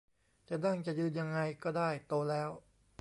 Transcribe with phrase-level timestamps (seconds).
[0.49, 2.49] จะนั่งจะยืนยังไงก็ได้ โตแล้ว